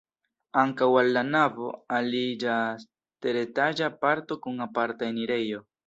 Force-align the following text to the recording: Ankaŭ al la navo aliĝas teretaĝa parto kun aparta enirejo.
Ankaŭ 0.61 0.87
al 1.01 1.09
la 1.17 1.23
navo 1.35 1.67
aliĝas 1.99 2.89
teretaĝa 3.27 3.95
parto 4.03 4.43
kun 4.47 4.69
aparta 4.71 5.13
enirejo. 5.15 5.69